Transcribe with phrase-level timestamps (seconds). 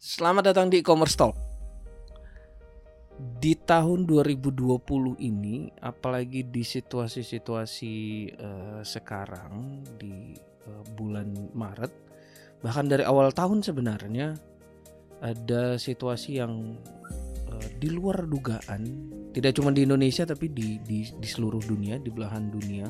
[0.00, 1.36] Selamat datang di e-commerce talk.
[3.36, 4.80] Di tahun 2020
[5.20, 7.96] ini, apalagi di situasi-situasi
[8.32, 10.32] uh, sekarang di
[10.64, 11.92] uh, bulan Maret,
[12.64, 14.40] bahkan dari awal tahun sebenarnya
[15.20, 16.80] ada situasi yang
[17.52, 18.88] uh, di luar dugaan,
[19.36, 22.88] tidak cuma di Indonesia tapi di di, di seluruh dunia, di belahan dunia.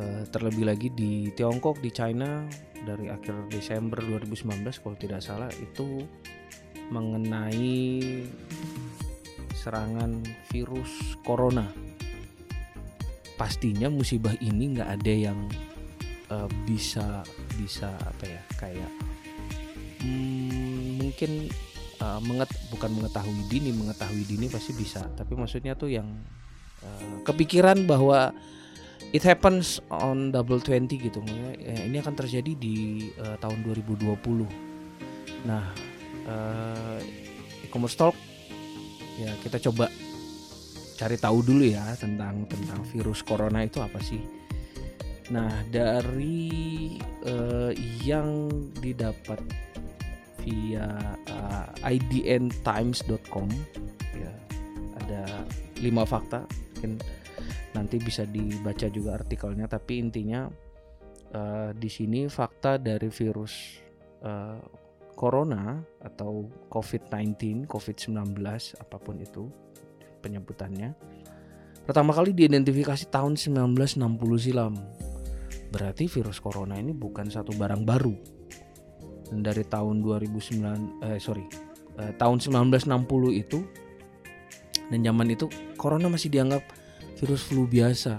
[0.00, 2.48] Uh, terlebih lagi di Tiongkok, di China,
[2.88, 6.08] dari akhir Desember 2019 kalau tidak salah itu
[6.88, 8.00] mengenai
[9.52, 11.68] serangan virus corona.
[13.36, 15.36] Pastinya musibah ini nggak ada yang
[16.32, 17.20] uh, bisa
[17.60, 18.90] bisa apa ya kayak
[20.00, 21.52] hmm, mungkin
[22.00, 26.08] uh, menget bukan mengetahui dini mengetahui dini pasti bisa tapi maksudnya tuh yang
[26.80, 28.32] uh, kepikiran bahwa
[29.10, 34.10] it happens on double twenty gitu ya, ini akan terjadi di uh, tahun 2020
[35.40, 35.72] nah
[36.28, 36.98] uh,
[37.64, 38.14] e-commerce talk
[39.20, 39.88] ya kita coba
[41.00, 44.20] cari tahu dulu ya tentang tentang virus corona itu apa sih.
[45.32, 47.72] Nah dari uh,
[48.04, 48.52] yang
[48.84, 49.40] didapat
[50.44, 53.48] via uh, idntimes.com
[54.12, 54.32] ya
[55.00, 55.24] ada
[55.80, 56.44] lima fakta
[56.76, 57.00] mungkin
[57.74, 60.50] nanti bisa dibaca juga artikelnya tapi intinya
[61.34, 63.78] uh, di sini fakta dari virus
[64.26, 64.58] uh,
[65.14, 68.40] corona atau COVID-19, COVID-19
[68.80, 69.46] apa pun itu
[70.24, 70.96] penyebutannya
[71.84, 73.98] pertama kali diidentifikasi tahun 1960
[74.38, 74.78] silam.
[75.70, 78.14] Berarti virus corona ini bukan satu barang baru.
[79.30, 81.46] Dan dari tahun 2009 eh sorry
[81.98, 82.90] eh, tahun 1960
[83.30, 83.62] itu
[84.90, 85.46] dan zaman itu
[85.78, 86.66] corona masih dianggap
[87.20, 88.18] virus flu biasa.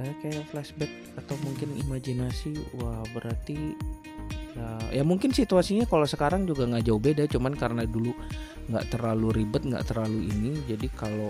[0.00, 0.88] Eh, kayak flashback
[1.20, 3.76] atau mungkin imajinasi wah berarti
[4.56, 8.16] ya, ya mungkin situasinya kalau sekarang juga nggak jauh beda cuman karena dulu
[8.72, 11.28] nggak terlalu ribet nggak terlalu ini jadi kalau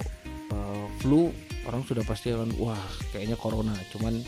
[0.55, 1.35] uh, flu
[1.67, 2.79] orang sudah pasti akan wah
[3.11, 3.75] kayaknya corona.
[3.91, 4.23] Cuman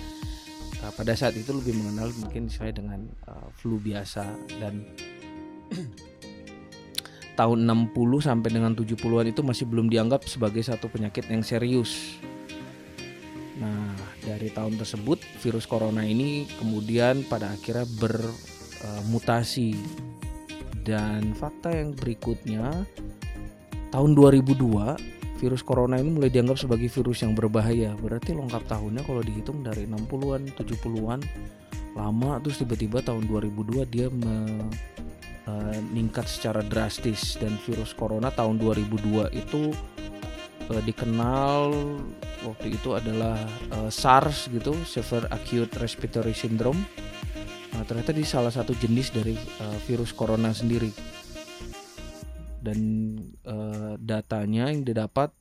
[0.83, 4.27] uh, pada saat itu lebih mengenal mungkin saya dengan uh, flu biasa
[4.59, 4.83] dan
[7.39, 12.21] tahun 60 sampai dengan 70-an itu masih belum dianggap sebagai satu penyakit yang serius
[13.63, 13.95] Nah,
[14.27, 19.71] dari tahun tersebut virus corona ini kemudian pada akhirnya bermutasi.
[19.79, 20.11] Uh,
[20.83, 22.83] Dan fakta yang berikutnya
[23.95, 27.95] tahun 2002 virus corona ini mulai dianggap sebagai virus yang berbahaya.
[27.95, 31.23] Berarti lengkap tahunnya kalau dihitung dari 60-an, 70-an
[31.93, 34.09] lama terus tiba-tiba tahun 2002 dia
[35.47, 39.77] meningkat uh, secara drastis dan virus corona tahun 2002 itu
[40.71, 41.73] uh, dikenal
[42.47, 43.39] waktu itu adalah
[43.75, 46.79] uh, SARS gitu, Severe Acute Respiratory Syndrome.
[47.73, 50.93] Nah, ternyata di salah satu jenis dari uh, virus corona sendiri.
[52.63, 52.79] Dan
[53.43, 55.35] uh, datanya yang didapat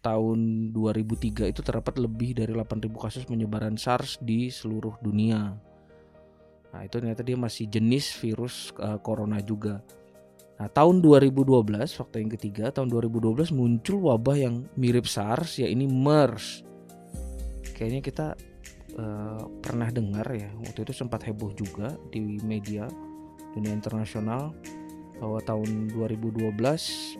[0.00, 5.56] tahun 2003 itu terdapat lebih dari 8.000 kasus penyebaran SARS di seluruh dunia.
[6.70, 9.82] Nah, itu ternyata dia masih jenis virus uh, corona juga.
[10.60, 15.88] Nah, tahun 2012, fakta yang ketiga, tahun 2012 muncul wabah yang mirip SARS, ya ini
[15.88, 16.60] MERS.
[17.72, 18.26] Kayaknya kita
[19.00, 22.84] uh, pernah dengar ya, waktu itu sempat heboh juga di media
[23.56, 24.52] dunia internasional
[25.16, 26.52] bahwa tahun 2012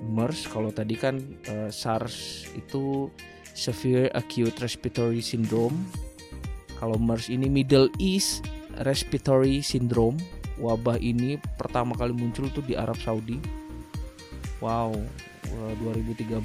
[0.04, 1.16] MERS, kalau tadi kan
[1.48, 3.08] uh, SARS itu
[3.56, 5.80] Severe Acute Respiratory Syndrome,
[6.76, 8.44] kalau MERS ini Middle East
[8.84, 10.20] Respiratory Syndrome
[10.60, 13.40] wabah ini pertama kali muncul tuh di Arab Saudi.
[14.60, 14.92] Wow,
[15.80, 16.36] 2013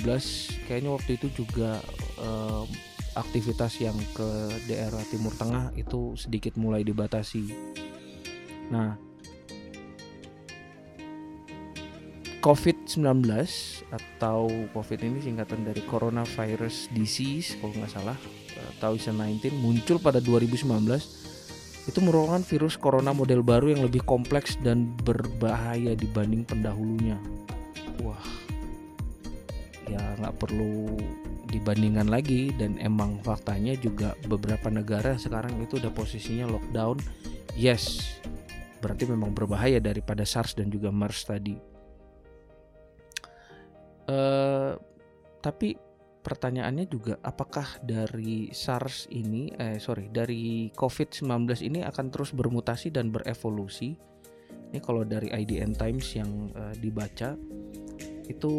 [0.66, 1.84] kayaknya waktu itu juga
[2.18, 2.64] uh,
[3.16, 4.28] aktivitas yang ke
[4.72, 7.52] daerah Timur Tengah itu sedikit mulai dibatasi.
[8.72, 8.96] Nah,
[12.46, 13.26] COVID-19
[13.90, 18.18] atau COVID ini singkatan dari Coronavirus Disease kalau nggak salah
[18.78, 20.70] atau 19 muncul pada 2019
[21.86, 27.18] itu merupakan virus corona model baru yang lebih kompleks dan berbahaya dibanding pendahulunya.
[28.02, 28.26] Wah,
[29.86, 30.98] ya nggak perlu
[31.54, 36.98] dibandingkan lagi dan emang faktanya juga beberapa negara sekarang itu udah posisinya lockdown.
[37.54, 38.18] Yes,
[38.82, 41.56] berarti memang berbahaya daripada SARS dan juga MERS tadi.
[44.06, 44.78] Uh,
[45.42, 45.78] tapi
[46.26, 51.30] pertanyaannya juga apakah dari SARS ini eh sorry dari COVID-19
[51.62, 53.94] ini akan terus bermutasi dan berevolusi?
[54.74, 57.38] Ini kalau dari IDN Times yang uh, dibaca
[58.26, 58.54] itu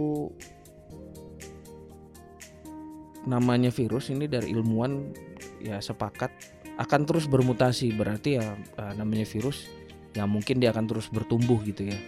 [3.26, 5.10] namanya virus ini dari ilmuwan
[5.58, 6.30] ya sepakat
[6.78, 7.90] akan terus bermutasi.
[7.90, 9.66] Berarti ya uh, namanya virus
[10.14, 11.98] ya mungkin dia akan terus bertumbuh gitu ya.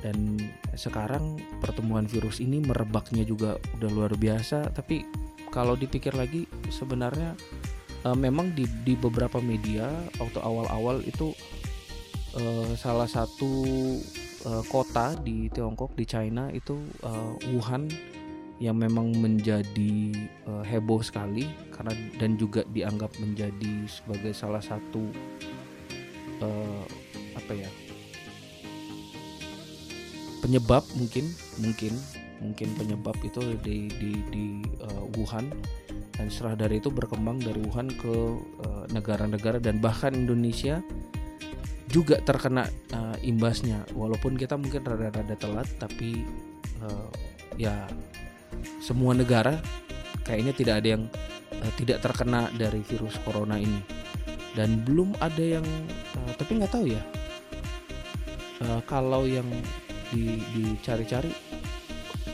[0.00, 0.38] Dan
[0.74, 5.06] sekarang pertemuan virus ini merebaknya juga udah luar biasa tapi
[5.50, 7.34] kalau dipikir lagi sebenarnya
[8.06, 11.34] uh, memang di di beberapa media waktu awal-awal itu
[12.38, 13.50] uh, salah satu
[14.46, 17.90] uh, kota di Tiongkok di China itu uh, Wuhan
[18.60, 20.12] yang memang menjadi
[20.44, 25.00] uh, heboh sekali karena dan juga dianggap menjadi sebagai salah satu
[26.44, 26.84] uh,
[27.40, 27.70] apa ya
[30.40, 31.94] penyebab mungkin mungkin
[32.40, 34.44] mungkin penyebab itu di di di
[34.80, 35.52] uh, Wuhan.
[36.16, 38.14] Dan setelah dari itu berkembang dari Wuhan ke
[38.92, 40.84] negara-negara uh, dan bahkan Indonesia
[41.88, 43.84] juga terkena uh, imbasnya.
[43.96, 46.24] Walaupun kita mungkin rada-rada telat tapi
[46.84, 47.08] uh,
[47.56, 47.88] ya
[48.84, 49.60] semua negara
[50.28, 51.04] kayaknya tidak ada yang
[51.56, 53.80] uh, tidak terkena dari virus corona ini.
[54.52, 55.64] Dan belum ada yang
[56.20, 57.00] uh, tapi nggak tahu ya
[58.64, 59.46] uh, kalau yang
[60.10, 61.30] di, dicari-cari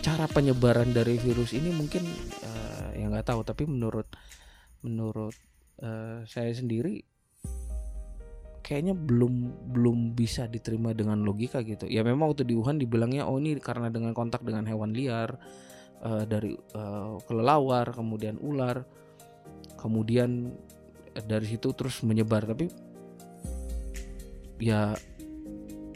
[0.03, 2.03] cara penyebaran dari virus ini mungkin
[2.43, 4.07] uh, ya nggak tahu tapi menurut
[4.87, 5.35] menurut
[5.83, 7.03] uh, saya sendiri
[8.63, 9.35] kayaknya belum
[9.71, 13.91] belum bisa diterima dengan logika gitu ya memang waktu di Wuhan dibilangnya oh ini karena
[13.91, 15.39] dengan kontak dengan hewan liar
[16.03, 18.85] uh, dari uh, kelelawar, kemudian ular,
[19.79, 20.53] kemudian
[21.25, 22.45] dari situ terus menyebar.
[22.45, 22.69] Tapi
[24.61, 24.97] ya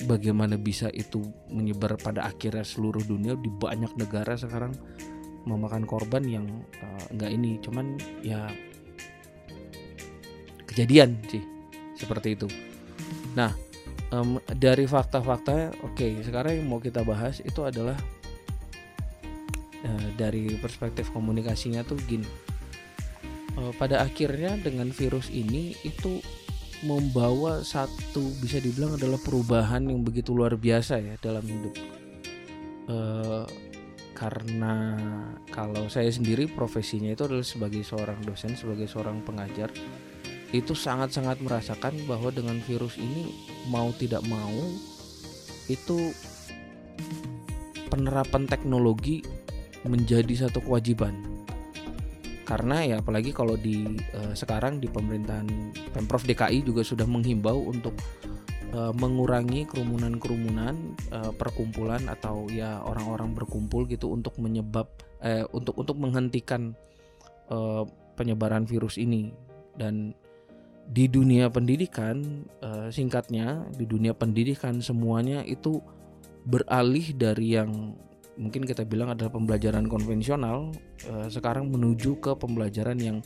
[0.09, 1.21] bagaimana bisa itu
[1.51, 4.73] menyebar pada akhirnya seluruh dunia di banyak negara sekarang
[5.49, 6.47] memakan korban yang
[6.85, 8.49] uh, enggak ini, cuman ya
[10.69, 11.43] kejadian sih
[11.97, 12.49] seperti itu.
[13.37, 13.53] Nah
[14.13, 17.97] um, dari fakta-fakta, oke okay, sekarang yang mau kita bahas itu adalah
[19.81, 22.29] Eh, dari perspektif komunikasinya tuh gini
[23.57, 26.21] uh, pada akhirnya dengan virus ini itu
[26.81, 31.75] membawa satu bisa dibilang adalah perubahan yang begitu luar biasa ya dalam hidup.
[32.91, 33.45] Uh,
[34.21, 34.85] karena
[35.49, 39.73] kalau saya sendiri profesinya itu adalah sebagai seorang dosen sebagai seorang pengajar
[40.53, 43.33] itu sangat-sangat merasakan bahwa dengan virus ini
[43.73, 44.53] mau tidak mau
[45.73, 46.13] itu
[47.89, 49.25] penerapan teknologi
[49.89, 51.30] menjadi satu kewajiban
[52.51, 55.47] karena ya apalagi kalau di uh, sekarang di pemerintahan
[55.95, 57.95] pemprov DKI juga sudah menghimbau untuk
[58.75, 60.75] uh, mengurangi kerumunan-kerumunan
[61.15, 64.91] uh, perkumpulan atau ya orang-orang berkumpul gitu untuk menyebab
[65.23, 66.75] eh, untuk untuk menghentikan
[67.55, 67.87] uh,
[68.19, 69.31] penyebaran virus ini.
[69.79, 70.11] Dan
[70.91, 75.79] di dunia pendidikan uh, singkatnya di dunia pendidikan semuanya itu
[76.43, 77.95] beralih dari yang
[78.39, 80.71] mungkin kita bilang adalah pembelajaran konvensional
[81.09, 83.19] uh, sekarang menuju ke pembelajaran yang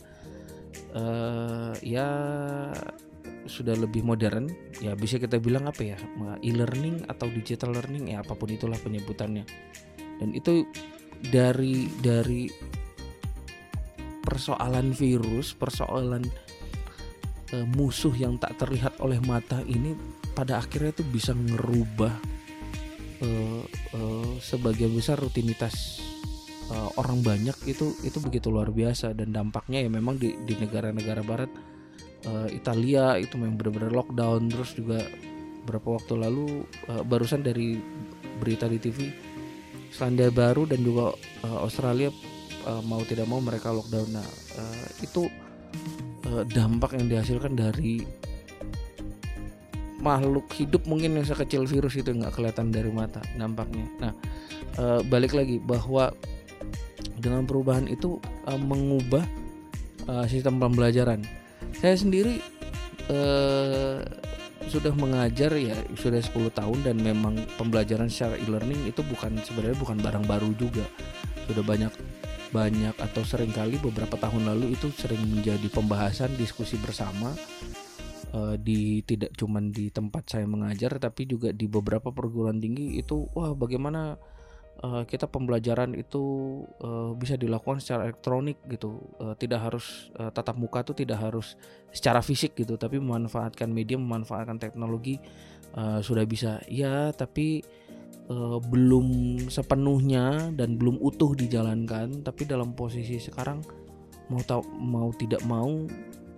[0.95, 2.07] uh, ya
[3.45, 4.49] sudah lebih modern.
[4.81, 5.97] Ya bisa kita bilang apa ya?
[6.41, 9.45] E-learning atau digital learning ya apa pun itulah penyebutannya.
[10.17, 10.65] Dan itu
[11.29, 12.49] dari dari
[14.25, 16.25] persoalan virus persoalan
[17.53, 19.93] uh, musuh yang tak terlihat oleh mata ini
[20.33, 22.34] pada akhirnya itu bisa ngerubah
[23.21, 23.63] uh,
[23.95, 26.01] uh, sebagian besar rutinitas
[26.71, 29.13] uh, orang banyak itu itu begitu luar biasa.
[29.13, 31.51] Dan dampaknya ya memang di di negara-negara barat
[32.27, 34.49] uh, Italia itu memang benar-benar lockdown.
[34.51, 34.99] Terus juga
[35.65, 37.79] beberapa waktu lalu uh, barusan dari
[38.37, 39.09] berita di TV
[39.89, 41.15] Selandia Baru dan juga
[41.47, 42.11] uh, Australia
[42.67, 44.09] uh, mau tidak mau mereka lockdown.
[44.11, 44.27] Nah
[44.59, 45.31] uh, itu
[46.27, 48.03] uh, dampak yang dihasilkan dari
[50.05, 53.89] makhluk hidup mungkin yang sekecil virus itu nggak kelihatan dari mata nampaknya.
[53.97, 54.13] Nah
[54.77, 56.13] e, balik lagi bahwa
[57.17, 59.25] dengan perubahan itu e, mengubah
[60.05, 61.25] e, sistem pembelajaran.
[61.73, 62.37] Saya sendiri
[63.09, 63.19] e,
[64.69, 69.97] sudah mengajar ya sudah 10 tahun dan memang pembelajaran secara e-learning itu bukan sebenarnya bukan
[69.97, 70.85] barang baru juga.
[71.49, 71.93] Sudah banyak
[72.53, 77.35] banyak atau sering kali beberapa tahun lalu itu sering menjadi pembahasan diskusi bersama
[78.33, 83.27] uh, di tidak cuman di tempat saya mengajar tapi juga di beberapa perguruan tinggi itu
[83.35, 84.15] wah bagaimana
[84.83, 86.23] uh, kita pembelajaran itu
[86.81, 88.99] uh, bisa dilakukan secara elektronik gitu.
[89.21, 91.55] Uh, tidak harus uh, tatap muka itu tidak harus
[91.95, 95.21] secara fisik gitu tapi memanfaatkan media memanfaatkan teknologi
[95.77, 96.59] uh, sudah bisa.
[96.67, 97.63] Ya tapi
[98.27, 103.63] uh, belum sepenuhnya dan belum utuh dijalankan tapi dalam posisi sekarang
[104.25, 105.85] mau tahu mau tidak mau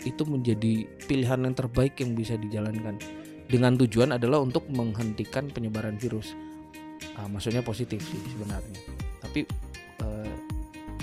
[0.05, 2.99] itu menjadi pilihan yang terbaik yang bisa dijalankan.
[3.47, 6.35] Dengan tujuan adalah untuk menghentikan penyebaran virus.
[7.15, 8.79] Uh, maksudnya positif sih sebenarnya.
[9.23, 9.47] Tapi
[10.03, 10.35] uh,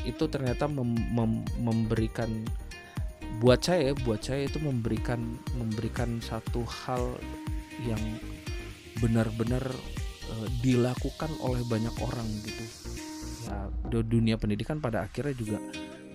[0.05, 2.29] itu ternyata mem mem memberikan
[3.41, 7.17] buat saya buat saya itu memberikan memberikan satu hal
[7.83, 7.99] yang
[9.03, 9.65] benar-benar
[10.31, 12.65] uh, dilakukan oleh banyak orang gitu.
[13.49, 13.69] Ya
[14.05, 15.59] dunia pendidikan pada akhirnya juga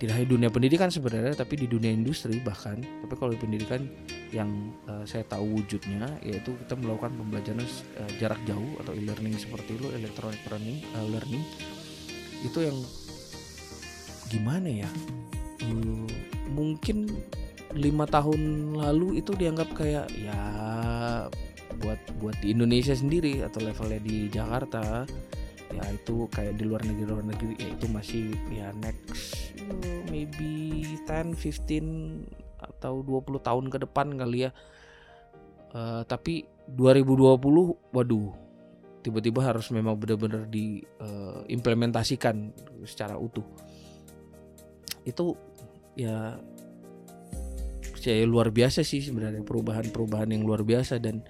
[0.00, 2.80] tidak hanya dunia pendidikan sebenarnya tapi di dunia industri bahkan.
[2.80, 3.84] Tapi kalau di pendidikan
[4.32, 7.60] yang uh, saya tahu wujudnya yaitu kita melakukan pembelajaran
[8.00, 11.44] uh, jarak jauh atau e-learning seperti itu electronic learning uh, learning
[12.40, 12.78] itu yang
[14.32, 14.90] gimana ya?
[15.60, 16.08] Uh,
[16.48, 17.04] mungkin
[17.76, 20.40] lima tahun lalu itu dianggap kayak ya
[21.78, 25.04] buat buat di Indonesia sendiri atau levelnya di Jakarta
[25.70, 29.54] ya itu kayak di luar negeri luar negeri ya itu masih ya next
[30.08, 34.50] maybe 10 15 atau 20 tahun ke depan kali ya.
[35.70, 38.34] Uh, tapi 2020 waduh
[39.00, 43.46] tiba-tiba harus memang benar-benar diimplementasikan uh, secara utuh.
[45.06, 45.38] Itu
[45.96, 46.36] ya
[48.00, 51.20] saya luar biasa sih sebenarnya perubahan-perubahan yang luar biasa dan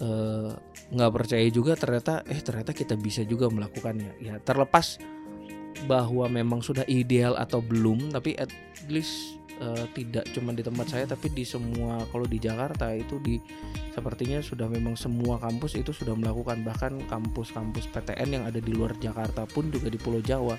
[0.00, 0.52] uh,
[0.92, 4.20] nggak percaya juga ternyata eh ternyata kita bisa juga melakukannya.
[4.20, 5.00] Ya terlepas
[5.84, 8.50] bahwa memang sudah ideal atau belum tapi at
[8.86, 13.38] least uh, tidak cuma di tempat saya tapi di semua kalau di Jakarta itu di
[13.92, 16.64] sepertinya sudah memang semua kampus itu sudah melakukan.
[16.66, 20.56] Bahkan kampus-kampus PTN yang ada di luar Jakarta pun juga di Pulau Jawa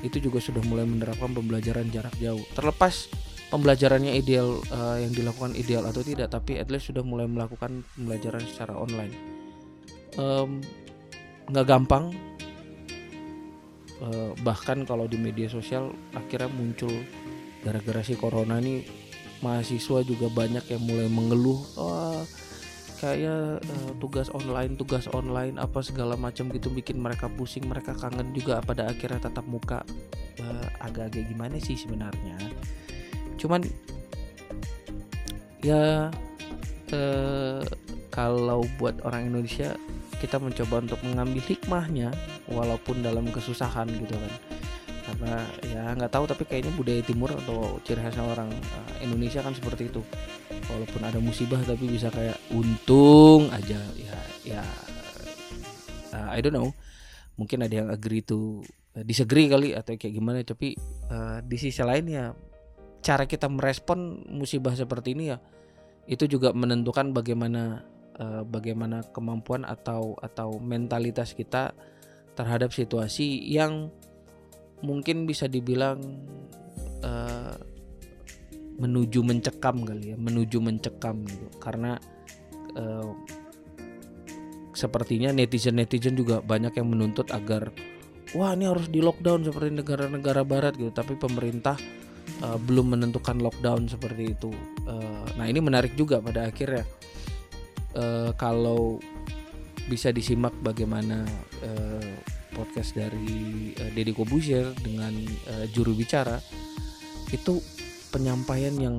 [0.00, 2.40] itu juga sudah mulai menerapkan pembelajaran jarak jauh.
[2.56, 3.10] Terlepas
[3.50, 8.42] pembelajarannya ideal uh, yang dilakukan ideal atau tidak tapi at least sudah mulai melakukan pembelajaran
[8.46, 9.14] secara online.
[11.50, 12.29] Nggak um, gampang
[14.02, 16.92] uh, bahkan kalau di media sosial akhirnya muncul
[17.60, 18.84] gara-gara si corona ini
[19.40, 22.20] mahasiswa juga banyak yang mulai mengeluh oh,
[23.00, 28.36] kayak uh, tugas online tugas online apa segala macam gitu bikin mereka pusing mereka kangen
[28.36, 29.80] juga pada akhirnya tatap muka.
[30.40, 32.36] Uh, agak-agak gimana sih sebenarnya?
[33.40, 33.64] Cuman
[35.64, 36.12] ya
[36.92, 37.60] uh,
[38.12, 39.76] kalau buat orang Indonesia
[40.20, 42.12] kita mencoba untuk mengambil hikmahnya
[42.52, 44.32] walaupun dalam kesusahan gitu kan.
[45.10, 49.56] Karena ya nggak tahu tapi kayaknya budaya timur atau ciri khasnya orang uh, Indonesia kan
[49.56, 50.04] seperti itu.
[50.70, 53.80] Walaupun ada musibah tapi bisa kayak untung aja.
[53.96, 54.62] Ya ya
[56.12, 56.70] uh, I don't know.
[57.40, 58.60] Mungkin ada yang agree to
[58.94, 60.76] uh, disagree kali atau kayak gimana tapi
[61.08, 62.36] uh, di sisi lain ya
[63.00, 65.40] cara kita merespon musibah seperti ini ya
[66.04, 67.80] itu juga menentukan bagaimana
[68.20, 71.72] uh, bagaimana kemampuan atau atau mentalitas kita
[72.36, 73.90] terhadap situasi yang
[74.80, 76.00] mungkin bisa dibilang
[77.04, 77.56] uh,
[78.80, 81.48] menuju mencekam kali ya menuju mencekam gitu.
[81.60, 81.96] Karena
[82.76, 83.12] uh,
[84.72, 87.68] sepertinya netizen netizen juga banyak yang menuntut agar
[88.32, 90.92] wah ini harus di lockdown seperti negara-negara barat gitu.
[90.96, 91.76] Tapi pemerintah
[92.40, 94.48] uh, belum menentukan lockdown seperti itu.
[94.88, 96.88] Uh, nah ini menarik juga pada akhirnya
[97.96, 99.00] uh, kalau
[99.90, 101.26] bisa disimak bagaimana
[101.66, 102.14] uh,
[102.54, 105.14] podcast dari uh, Deddy Kobusier dengan
[105.50, 106.38] uh, juru bicara
[107.30, 107.58] itu
[108.10, 108.96] penyampaian yang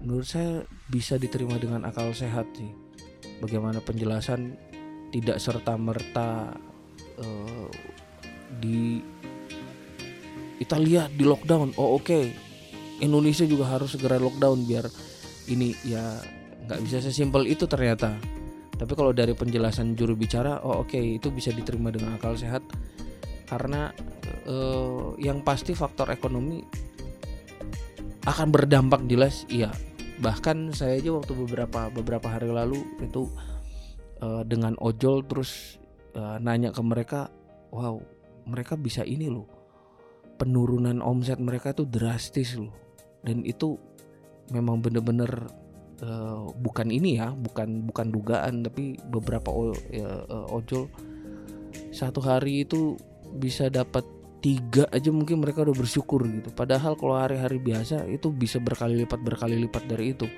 [0.00, 2.68] menurut saya bisa diterima dengan akal sehat sih
[3.40, 4.56] bagaimana penjelasan
[5.12, 6.52] tidak serta merta
[7.20, 7.68] uh,
[8.60, 9.00] di
[10.56, 12.24] Italia di lockdown oh oke okay.
[12.96, 14.88] Indonesia juga harus segera lockdown biar
[15.52, 16.16] ini ya
[16.66, 18.18] nggak bisa sesimpel itu ternyata.
[18.76, 22.60] Tapi kalau dari penjelasan juru bicara oh oke okay, itu bisa diterima dengan akal sehat.
[23.46, 23.94] Karena
[24.50, 26.60] uh, yang pasti faktor ekonomi
[28.26, 29.70] akan berdampak jelas iya.
[30.18, 33.30] Bahkan saya aja waktu beberapa beberapa hari lalu itu
[34.20, 35.78] uh, dengan ojol terus
[36.18, 37.30] uh, nanya ke mereka
[37.70, 37.96] wow
[38.44, 39.46] mereka bisa ini loh.
[40.36, 42.74] Penurunan omset mereka tuh drastis loh.
[43.24, 43.78] Dan itu
[44.52, 45.48] memang bener-bener
[46.02, 50.90] uh, bukan ini ya bukan bukan dugaan tapi beberapa o, ya, uh, ojol
[51.92, 52.96] satu hari itu
[53.36, 54.04] bisa dapat
[54.44, 56.52] tiga aja mungkin mereka udah bersyukur gitu.
[56.52, 60.28] Padahal kalau hari-hari biasa itu bisa berkali lipat berkali lipat dari itu.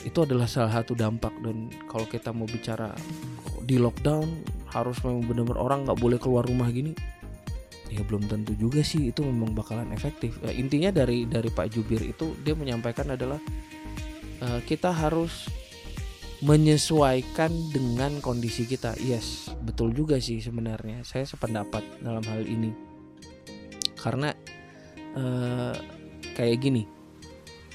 [0.00, 2.94] Itu adalah salah satu dampak dan kalau kita mau bicara
[3.64, 6.94] di lockdown harus memang benar-benar orang nggak boleh keluar rumah gini
[7.90, 10.38] ya belum tentu juga sih itu memang bakalan efektif.
[10.46, 13.42] Ya, intinya dari dari Pak Jubir itu dia menyampaikan adalah
[14.40, 15.48] uh, kita harus
[16.40, 18.96] menyesuaikan dengan kondisi kita.
[18.96, 21.04] Yes, betul juga sih sebenarnya.
[21.04, 22.72] Saya sependapat dalam hal ini.
[24.00, 24.32] Karena
[25.16, 25.76] uh,
[26.32, 26.84] kayak gini.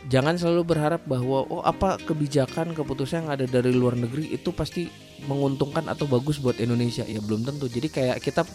[0.06, 4.86] Jangan selalu berharap bahwa oh apa kebijakan keputusan yang ada dari luar negeri itu pasti
[5.26, 7.02] menguntungkan atau bagus buat Indonesia.
[7.06, 7.66] Ya belum tentu.
[7.66, 8.46] Jadi kayak kita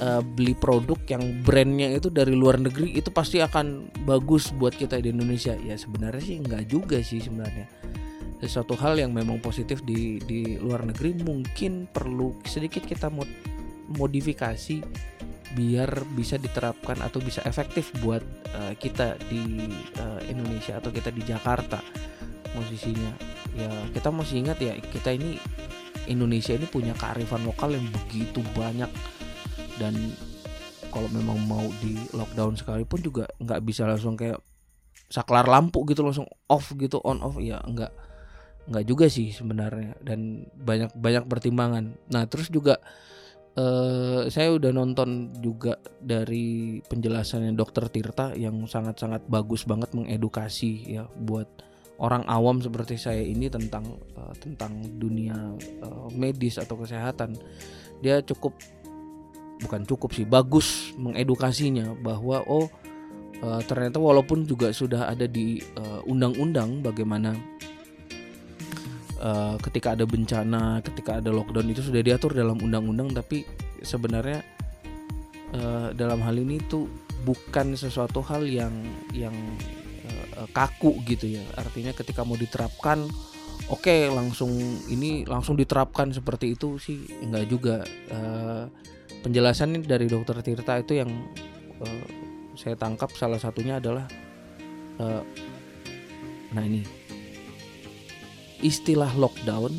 [0.00, 4.98] uh, beli produk yang brandnya itu dari luar negeri itu pasti akan bagus buat kita
[5.02, 5.54] di Indonesia.
[5.58, 7.66] Ya sebenarnya sih nggak juga sih sebenarnya.
[8.38, 13.26] Sesuatu hal yang memang positif di di luar negeri mungkin perlu sedikit kita mod,
[13.98, 14.78] modifikasi
[15.48, 18.20] biar bisa diterapkan atau bisa efektif buat
[18.54, 19.66] uh, kita di
[19.98, 21.82] uh, Indonesia atau kita di Jakarta
[22.54, 23.12] posisinya.
[23.58, 25.40] Ya kita masih ingat ya kita ini
[26.06, 28.88] Indonesia ini punya kearifan lokal yang begitu banyak
[29.78, 29.94] dan
[30.88, 34.40] kalau memang mau di lockdown sekalipun juga nggak bisa langsung kayak
[35.08, 37.36] saklar lampu gitu langsung off gitu on off.
[37.40, 37.92] Ya nggak
[38.68, 39.96] nggak juga sih sebenarnya.
[40.00, 41.92] Dan banyak banyak pertimbangan.
[42.12, 42.80] Nah terus juga
[43.56, 50.98] eh, saya udah nonton juga dari penjelasannya dokter Tirta yang sangat sangat bagus banget mengedukasi
[50.98, 51.68] ya buat
[51.98, 53.82] orang awam seperti saya ini tentang
[54.14, 54.70] uh, tentang
[55.02, 55.34] dunia
[55.82, 57.34] uh, medis atau kesehatan.
[57.98, 58.54] Dia cukup
[59.58, 62.70] bukan cukup sih bagus mengedukasinya bahwa oh
[63.42, 65.58] uh, ternyata walaupun juga sudah ada di
[66.06, 67.34] undang-undang uh, bagaimana
[69.18, 73.44] uh, ketika ada bencana ketika ada lockdown itu sudah diatur dalam undang-undang tapi
[73.82, 74.42] sebenarnya
[75.96, 76.84] dalam hal ini itu
[77.24, 78.84] bukan sesuatu hal yang
[79.16, 79.32] yang
[80.52, 81.44] kaku gitu ya.
[81.56, 83.08] Artinya ketika mau diterapkan
[83.72, 84.52] oke okay, langsung
[84.92, 87.76] ini langsung diterapkan seperti itu sih enggak juga
[89.22, 91.10] penjelasan dari dokter Tirta itu yang
[91.82, 92.06] uh,
[92.58, 94.06] saya tangkap salah satunya adalah
[94.98, 95.22] uh,
[96.54, 96.82] nah ini
[98.62, 99.70] istilah lockdown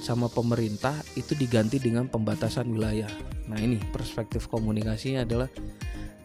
[0.00, 3.10] sama pemerintah itu diganti dengan pembatasan wilayah.
[3.52, 5.50] Nah, ini perspektif komunikasinya adalah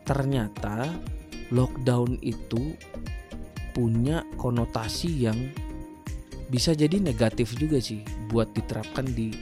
[0.07, 0.95] ternyata
[1.51, 2.77] lockdown itu
[3.75, 5.36] punya konotasi yang
[6.48, 9.34] bisa jadi negatif juga sih buat diterapkan di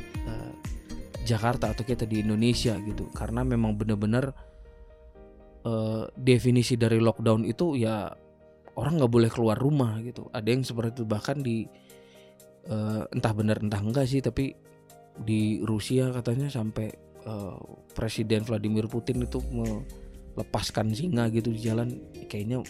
[1.24, 3.10] Jakarta atau kita di Indonesia gitu.
[3.16, 4.32] Karena memang benar-benar
[5.66, 8.12] uh, definisi dari lockdown itu ya
[8.76, 10.28] orang nggak boleh keluar rumah gitu.
[10.30, 11.04] Ada yang seperti itu.
[11.08, 11.66] Bahkan di
[12.70, 14.54] uh, entah benar entah enggak sih tapi
[15.14, 16.90] di Rusia katanya sampai
[17.30, 17.58] uh,
[17.94, 21.90] Presiden Vladimir Putin itu melepaskan singa gitu di jalan.
[22.28, 22.66] Kayaknya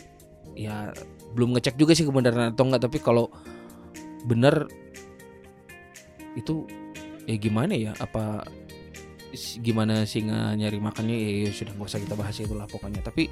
[0.54, 0.94] ya
[1.34, 2.86] belum ngecek juga sih kebenaran atau enggak.
[2.86, 3.32] Tapi kalau
[4.24, 4.68] benar
[6.34, 6.66] itu
[7.28, 7.92] ya gimana ya?
[7.98, 8.46] Apa
[9.62, 11.18] gimana singa nyari makannya?
[11.18, 13.02] Ya, ya sudah nggak usah kita bahas itulah pokoknya.
[13.02, 13.30] Tapi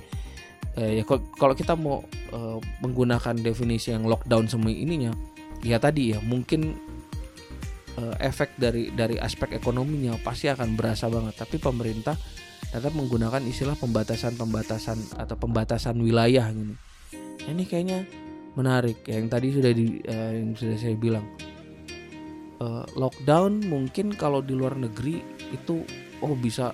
[0.80, 1.04] eh, ya
[1.38, 5.12] kalau kita mau eh, menggunakan definisi yang lockdown semua ininya
[5.62, 6.73] ya tadi ya mungkin
[7.97, 11.38] eh, efek dari dari aspek ekonominya pasti akan berasa banget.
[11.38, 12.17] Tapi pemerintah
[12.71, 16.75] tetap menggunakan istilah pembatasan pembatasan atau pembatasan wilayah ini.
[17.41, 18.08] Ini kayaknya
[18.56, 19.04] menarik.
[19.04, 21.27] Yang tadi sudah di uh, yang sudah saya bilang
[22.62, 25.19] uh, lockdown mungkin kalau di luar negeri
[25.50, 25.82] itu
[26.21, 26.69] oh bisa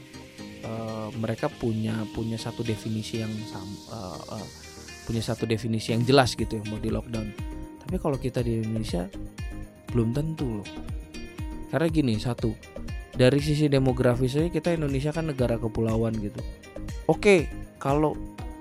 [0.67, 4.47] uh, mereka punya punya satu definisi yang sam, uh, uh,
[5.07, 7.27] punya satu definisi yang jelas gitu ya mau di lockdown.
[7.87, 9.07] Tapi kalau kita di Indonesia
[9.95, 10.67] belum tentu loh.
[11.71, 12.51] Karena gini satu
[13.15, 16.43] dari sisi demografisnya kita Indonesia kan negara kepulauan gitu.
[17.07, 17.47] Oke
[17.79, 18.13] kalau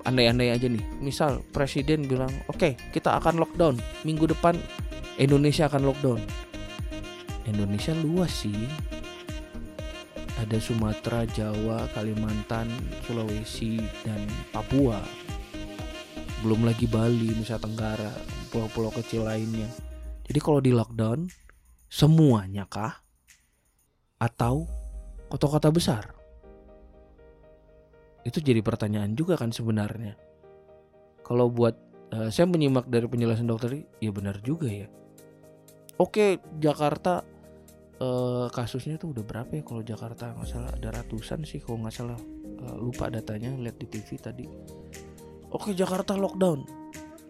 [0.07, 3.75] andai-andai aja nih misal presiden bilang oke kita akan lockdown
[4.07, 4.55] minggu depan
[5.19, 6.19] Indonesia akan lockdown
[7.47, 8.67] Indonesia luas sih.
[10.37, 12.67] Ada Sumatera Jawa Kalimantan
[13.07, 14.19] Sulawesi dan
[14.51, 14.99] Papua.
[16.43, 18.11] Belum lagi Bali Nusa Tenggara
[18.51, 19.65] pulau-pulau kecil lainnya.
[20.27, 21.31] Jadi kalau di lockdown
[21.87, 22.99] semuanya kah?
[24.19, 24.67] Atau
[25.31, 26.03] kota-kota besar?
[28.27, 30.19] Itu jadi pertanyaan juga kan sebenarnya.
[31.23, 31.79] Kalau buat
[32.11, 34.91] uh, saya menyimak dari penjelasan dokter ya benar juga ya.
[35.97, 37.36] Oke Jakarta
[38.01, 40.33] uh, kasusnya tuh udah berapa ya kalau Jakarta?
[40.33, 42.19] Nggak salah ada ratusan sih kalau nggak salah.
[42.57, 44.45] Uh, lupa datanya lihat di TV tadi.
[45.53, 46.65] Oke Jakarta lockdown.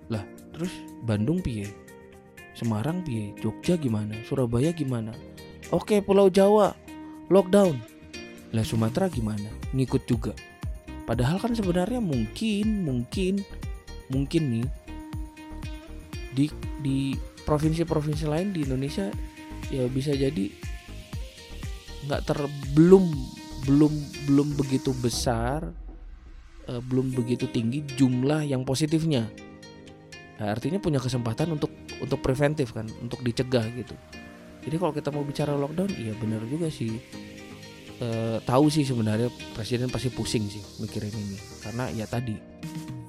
[0.10, 0.23] Lah
[0.56, 0.71] terus
[1.03, 1.67] Bandung piye?
[2.56, 3.36] Semarang piye?
[3.38, 4.17] Jogja gimana?
[4.25, 5.13] Surabaya gimana?
[5.69, 6.73] Oke Pulau Jawa
[7.27, 7.75] lockdown.
[8.56, 9.51] Lah Sumatera gimana?
[9.75, 10.34] Ngikut juga.
[11.08, 13.43] Padahal kan sebenarnya mungkin mungkin
[14.12, 14.67] mungkin nih
[16.36, 16.45] di
[16.84, 16.97] di
[17.47, 19.08] provinsi-provinsi lain di Indonesia
[19.67, 20.51] ya bisa jadi
[22.08, 22.39] nggak ter
[22.71, 23.03] belum
[23.67, 23.93] belum
[24.32, 25.67] belum begitu besar
[26.71, 29.27] uh, belum begitu tinggi jumlah yang positifnya.
[30.38, 33.97] Nah, artinya punya kesempatan untuk untuk preventif kan untuk dicegah gitu.
[34.67, 36.99] Jadi kalau kita mau bicara lockdown iya benar juga sih.
[37.97, 38.08] E,
[38.45, 41.39] tahu sih sebenarnya presiden pasti pusing sih mikirin ini.
[41.63, 42.38] Karena ya tadi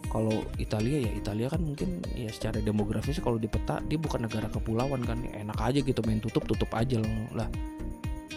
[0.08, 4.48] kalau Italia ya Italia kan mungkin ya secara demografis kalau di peta dia bukan negara
[4.48, 7.00] kepulauan kan ya enak aja gitu main tutup tutup aja
[7.36, 7.48] lah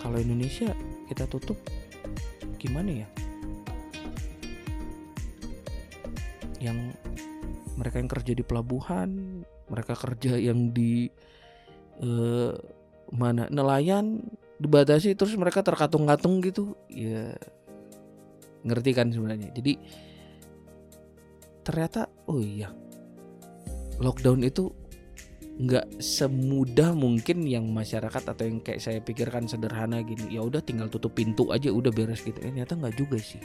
[0.02, 0.74] kalau Indonesia
[1.06, 1.62] kita tutup
[2.58, 3.08] gimana ya?
[6.58, 6.98] Yang
[7.78, 9.10] mereka yang kerja di pelabuhan
[9.70, 11.10] mereka kerja yang di
[12.02, 12.54] eh,
[13.14, 14.26] mana nelayan
[14.62, 16.74] dibatasi terus mereka terkatung-katung gitu.
[16.90, 17.38] Ya
[18.66, 19.54] ngerti kan sebenarnya?
[19.54, 19.78] Jadi
[21.62, 22.70] ternyata oh iya.
[24.02, 24.70] Lockdown itu
[25.62, 30.34] nggak semudah mungkin yang masyarakat atau yang kayak saya pikirkan sederhana gini.
[30.34, 32.38] Ya udah tinggal tutup pintu aja udah beres gitu.
[32.42, 33.42] Eh, ternyata nggak juga sih.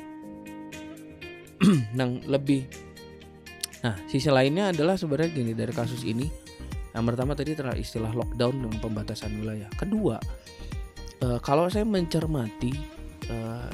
[1.97, 2.69] Nah lebih.
[3.85, 6.29] Nah sisi lainnya adalah sebenarnya gini dari kasus ini.
[6.97, 9.69] Yang pertama tadi terlalu istilah lockdown dengan pembatasan wilayah.
[9.77, 10.17] Kedua
[11.23, 12.73] uh, kalau saya mencermati
[13.31, 13.73] uh,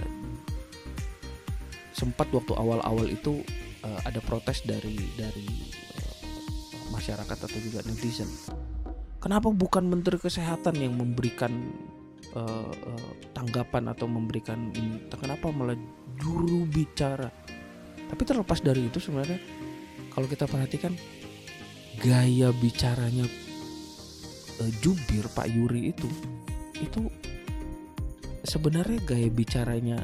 [1.93, 3.43] sempat waktu awal-awal itu
[3.83, 5.47] uh, ada protes dari dari
[5.99, 6.15] uh,
[6.95, 8.29] masyarakat atau juga netizen.
[9.23, 11.55] Kenapa bukan Menteri Kesehatan yang memberikan
[12.35, 15.07] uh, uh, tanggapan atau memberikan ini?
[15.15, 15.79] Kenapa malah
[16.19, 17.31] juru bicara?
[18.11, 19.39] Tapi terlepas dari itu sebenarnya
[20.13, 20.93] kalau kita perhatikan
[22.03, 23.25] gaya bicaranya
[24.59, 26.09] uh, jubir Pak Yuri itu
[26.83, 27.07] itu
[28.43, 30.03] sebenarnya gaya bicaranya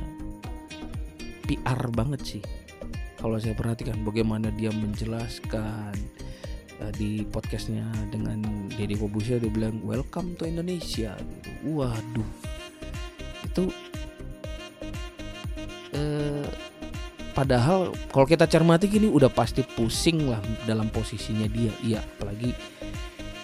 [1.49, 2.43] PR banget sih
[3.19, 5.95] kalau saya perhatikan bagaimana dia menjelaskan
[6.79, 8.41] uh, di podcastnya dengan
[8.79, 11.19] Deddy Kobusya dia bilang welcome to Indonesia.
[11.19, 11.51] Gitu.
[11.75, 12.31] waduh.
[13.43, 13.75] Itu
[15.99, 16.47] uh,
[17.35, 21.75] padahal kalau kita cermati gini udah pasti pusing lah dalam posisinya dia.
[21.83, 22.55] Iya apalagi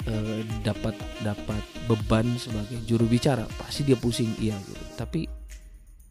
[0.07, 0.95] uh, dapat
[1.27, 3.43] dapat beban sebagai juru bicara.
[3.59, 4.85] Pasti dia pusing iya gitu.
[4.95, 5.27] Tapi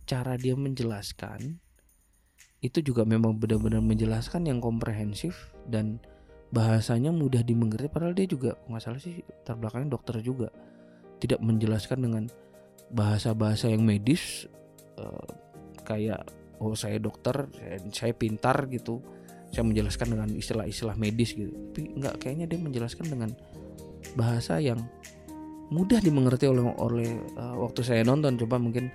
[0.04, 1.64] cara dia menjelaskan
[2.64, 6.00] itu juga memang benar-benar menjelaskan yang komprehensif dan
[6.56, 10.48] bahasanya mudah dimengerti padahal dia juga nggak salah sih terbelakangnya dokter juga.
[11.20, 12.24] Tidak menjelaskan dengan
[12.88, 14.48] bahasa-bahasa yang medis
[14.96, 15.28] uh,
[15.84, 16.24] kayak
[16.64, 19.04] oh saya dokter saya, saya pintar gitu.
[19.52, 21.52] Saya menjelaskan dengan istilah-istilah medis gitu.
[21.52, 23.30] Tapi nggak kayaknya dia menjelaskan dengan
[24.16, 24.80] bahasa yang
[25.68, 28.40] mudah dimengerti oleh oleh uh, waktu saya nonton.
[28.40, 28.88] Coba mungkin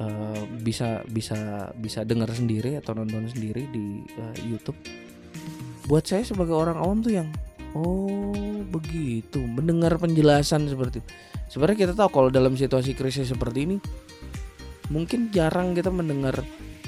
[0.00, 4.78] uh, bisa bisa bisa dengar sendiri atau nonton sendiri di uh, YouTube.
[5.84, 7.28] Buat saya sebagai orang awam tuh yang
[7.76, 8.32] oh
[8.70, 11.10] begitu mendengar penjelasan seperti itu.
[11.50, 13.76] Sebenarnya kita tahu kalau dalam situasi krisis seperti ini
[14.90, 16.42] mungkin jarang kita mendengar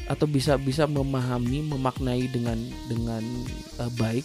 [0.06, 3.22] atau bisa bisa memahami memaknai dengan dengan
[3.82, 4.22] uh, baik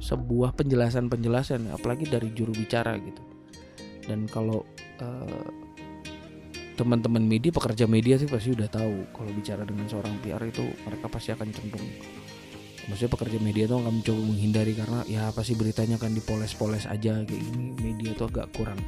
[0.00, 3.22] sebuah penjelasan-penjelasan apalagi dari juru bicara gitu.
[4.08, 4.64] Dan kalau
[5.04, 5.67] uh,
[6.78, 9.10] teman-teman media pekerja media sih pasti udah tahu.
[9.10, 11.90] Kalau bicara dengan seorang PR itu mereka pasti akan cenderung.
[12.88, 17.42] Maksudnya pekerja media itu akan mencoba menghindari karena ya pasti beritanya akan dipoles-poles aja kayak
[17.42, 17.74] gini.
[17.82, 18.78] Media itu agak kurang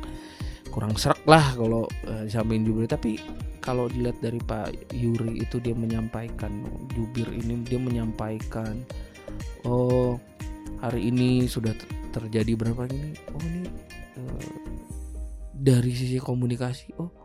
[0.71, 3.19] kurang serak lah kalau uh, disampaikan jubir tapi
[3.59, 6.63] kalau dilihat dari Pak Yuri itu dia menyampaikan
[6.95, 8.79] jubir ini dia menyampaikan
[9.67, 10.15] oh
[10.79, 11.75] hari ini sudah
[12.15, 13.19] terjadi berapa ini?
[13.35, 13.63] Oh ini
[14.15, 14.47] uh,
[15.53, 17.20] dari sisi komunikasi oh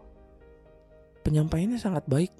[1.25, 2.31] penyampaiannya sangat baik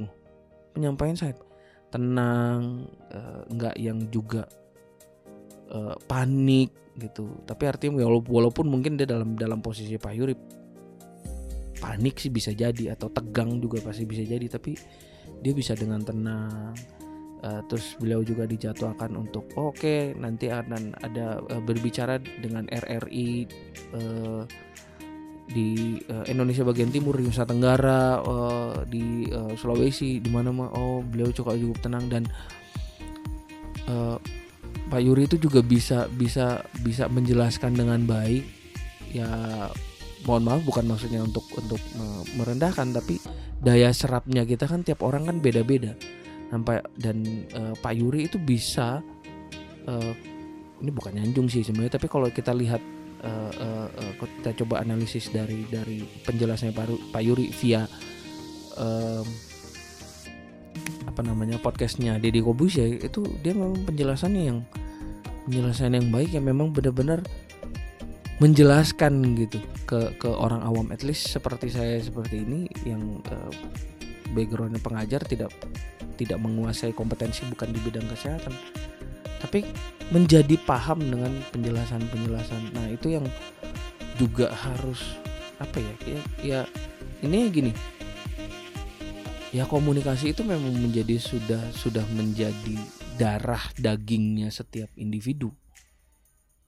[0.78, 1.42] penyampaian sangat
[1.90, 4.44] tenang uh, nggak yang juga
[5.72, 7.40] uh, panik gitu.
[7.48, 10.36] Tapi artinya walaupun mungkin dia dalam dalam posisi Pak Yuri
[11.80, 14.76] panik sih bisa jadi atau tegang juga pasti bisa jadi tapi
[15.40, 16.76] dia bisa dengan tenang.
[17.46, 23.46] Uh, terus beliau juga dijadwalkan untuk oke okay, nanti akan ada uh, berbicara dengan RRI
[23.94, 24.42] uh,
[25.46, 30.74] di uh, Indonesia bagian timur di Nusa Tenggara uh, di uh, Sulawesi di mana mah
[30.74, 32.24] oh beliau cukup cukup tenang dan
[33.86, 34.18] uh,
[34.86, 38.46] Pak Yuri itu juga bisa bisa bisa menjelaskan dengan baik.
[39.14, 39.30] Ya
[40.26, 41.82] mohon maaf bukan maksudnya untuk untuk
[42.38, 43.18] merendahkan tapi
[43.62, 45.98] daya serapnya kita kan tiap orang kan beda-beda.
[46.54, 47.26] Sampai dan
[47.58, 49.02] uh, Pak Yuri itu bisa
[49.90, 50.14] uh,
[50.82, 52.82] ini bukan nyanjung sih sebenarnya tapi kalau kita lihat
[53.26, 57.90] uh, uh, uh, kita coba analisis dari dari penjelasannya Pak, Pak Yuri via
[58.78, 59.26] um,
[61.06, 62.44] apa namanya podcastnya Deddy
[62.76, 64.60] ya itu dia memang penjelasannya yang
[65.46, 67.22] penjelasan yang baik yang memang benar-benar
[68.44, 70.92] menjelaskan gitu ke ke orang awam.
[70.92, 73.52] At least seperti saya seperti ini yang uh,
[74.36, 75.56] backgroundnya pengajar tidak
[76.20, 78.56] tidak menguasai kompetensi bukan di bidang kesehatan
[79.46, 79.62] tapi
[80.10, 82.74] menjadi paham dengan penjelasan-penjelasan.
[82.74, 83.26] Nah, itu yang
[84.18, 85.22] juga harus
[85.62, 85.94] apa ya?
[86.02, 86.60] Ya, ya
[87.22, 87.72] ini gini.
[89.54, 92.76] Ya komunikasi itu memang menjadi sudah sudah menjadi
[93.16, 95.54] darah dagingnya setiap individu.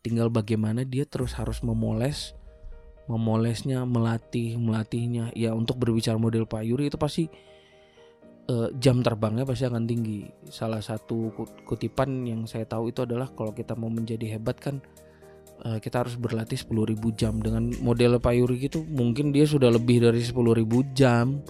[0.06, 2.38] Tinggal bagaimana dia terus harus memoles
[3.08, 5.32] memolesnya, melatih, melatihnya.
[5.36, 7.32] Ya untuk berbicara model Pak Yuri itu pasti
[8.48, 10.28] uh, jam terbangnya pasti akan tinggi.
[10.48, 11.32] Salah satu
[11.68, 14.80] kutipan yang saya tahu itu adalah kalau kita mau menjadi hebat kan
[15.64, 17.40] uh, kita harus berlatih 10.000 jam.
[17.40, 20.34] Dengan model Pak Yuri gitu mungkin dia sudah lebih dari 10.000
[20.96, 21.44] jam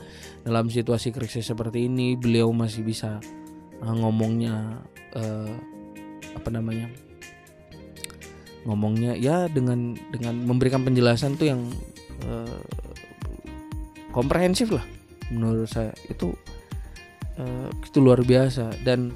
[0.43, 2.17] dalam situasi krisis seperti ini.
[2.17, 3.21] Beliau masih bisa
[3.81, 4.81] uh, ngomongnya
[5.15, 5.53] uh,
[6.37, 6.89] apa namanya
[8.67, 11.61] ngomongnya ya dengan dengan memberikan penjelasan tuh yang
[12.27, 12.61] uh,
[14.11, 14.83] komprehensif lah
[15.31, 15.95] menurut saya.
[16.11, 16.35] Itu
[17.37, 18.73] uh, itu luar biasa.
[18.83, 19.13] Dan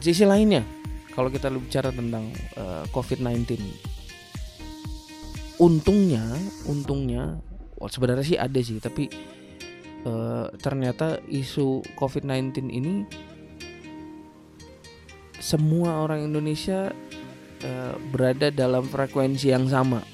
[0.00, 0.64] sisi lainnya
[1.12, 3.60] kalau kita bicara tentang uh, eh, COVID-19
[5.60, 6.24] untungnya
[6.64, 7.36] untungnya
[7.76, 9.12] well, sebenarnya sih ada sih tapi
[10.08, 13.04] uh, ternyata isu COVID-19 ini
[15.36, 16.92] semua orang Indonesia
[17.64, 20.04] uh, berada dalam frekuensi yang sama.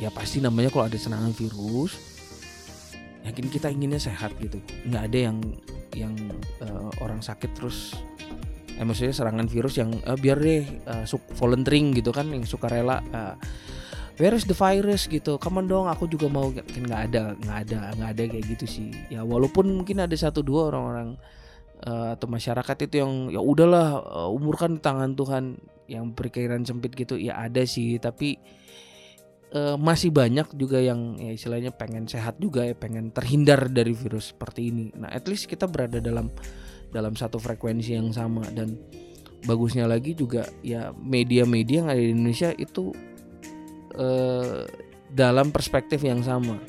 [0.00, 2.07] Ya pasti namanya kalau ada serangan virus
[3.26, 4.60] yakin kita inginnya sehat gitu.
[4.86, 5.38] Nggak ada yang
[5.96, 6.14] yang
[6.62, 7.98] uh, orang sakit terus
[8.78, 11.04] eh, maksudnya serangan virus yang uh, biar deh uh,
[11.34, 13.34] volunteering gitu kan yang suka rela uh,
[14.18, 15.06] where is the virus?
[15.06, 15.38] gitu.
[15.38, 16.50] On dong aku juga mau.
[16.50, 18.88] Kan nggak ada nggak ada nggak ada kayak gitu sih.
[19.08, 21.16] Ya walaupun mungkin ada satu dua orang-orang
[21.86, 25.44] uh, atau masyarakat itu yang ya udahlah uh, umur kan di tangan Tuhan
[25.88, 27.16] yang berkairan sempit gitu.
[27.16, 28.36] Ya ada sih tapi
[29.54, 34.32] uh, masih banyak juga yang ya istilahnya pengen sehat juga ya pengen terhindar dari virus
[34.36, 34.86] seperti ini.
[34.96, 36.28] Nah at least kita berada dalam
[36.92, 38.44] dalam satu frekuensi yang sama.
[38.52, 38.76] Dan
[39.44, 42.92] bagusnya lagi juga ya media-media yang ada di Indonesia itu
[43.96, 44.64] uh,
[45.12, 46.60] dalam perspektif yang sama.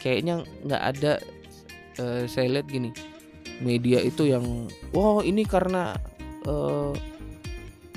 [0.00, 1.12] Kayaknya nggak ada
[2.00, 2.90] uh, saya lihat gini
[3.60, 5.92] media itu yang wow ini karena
[6.48, 6.96] uh,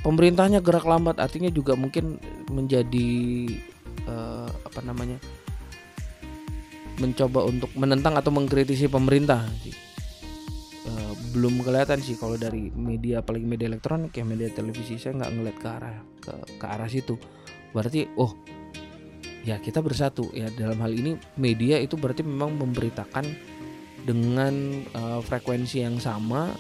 [0.04, 1.18] pemerintahnya gerak lambat.
[1.24, 2.20] Artinya juga mungkin
[2.52, 3.48] menjadi
[4.08, 5.18] uh, apa namanya
[7.02, 9.50] mencoba untuk menentang atau mengkritisi pemerintah
[10.88, 15.32] uh, belum kelihatan sih kalau dari media apalagi media elektronik ya media televisi saya nggak
[15.34, 17.16] ngeliat ke arah ke, ke arah situ.
[17.74, 18.38] Berarti oh
[19.44, 20.54] ya kita bersatu ya.
[20.54, 23.26] Dalam hal ini media itu berarti memang memberitakan
[24.04, 26.52] dengan uh, frekuensi yang sama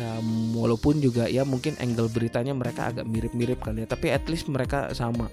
[0.00, 4.48] um, walaupun juga ya mungkin angle beritanya mereka agak mirip-mirip kali ya tapi at least
[4.48, 5.28] mereka sama.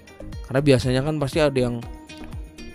[0.46, 1.80] Karena biasanya kan pasti ada yang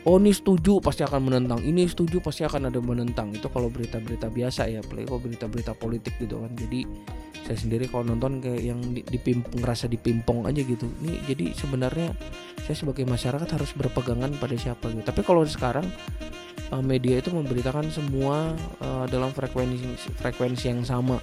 [0.03, 1.59] oh ini setuju pasti akan menentang.
[1.63, 3.31] Ini setuju pasti akan ada menentang.
[3.31, 6.51] Itu kalau berita-berita biasa ya apalagi kalau berita-berita politik gitu kan.
[6.57, 6.81] Jadi
[7.43, 10.87] saya sendiri kalau nonton kayak yang dipimpong ngerasa dipimpong aja gitu.
[11.03, 12.15] Ini jadi sebenarnya
[12.63, 15.03] saya sebagai masyarakat harus berpegangan pada siapa gitu.
[15.03, 15.87] Tapi kalau sekarang
[16.71, 21.19] eh, media itu memberitakan semua uh, dalam frekuensi frekuensi yang sama